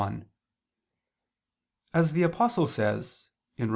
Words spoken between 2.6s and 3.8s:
says (Rom.